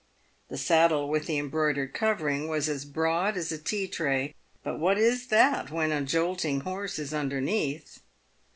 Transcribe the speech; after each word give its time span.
The 0.49 0.57
saddle 0.57 1.07
with 1.09 1.27
the 1.27 1.37
embroidered 1.37 1.93
covering 1.93 2.47
was 2.47 2.67
as 2.67 2.85
broad 2.85 3.37
as 3.37 3.51
a 3.51 3.59
tea 3.59 3.87
tray, 3.87 4.33
but 4.63 4.79
what 4.79 4.97
is 4.97 5.27
that 5.27 5.69
when 5.69 5.91
a 5.91 6.01
jolting 6.01 6.61
horse 6.61 6.97
is 6.97 7.13
underneath 7.13 7.99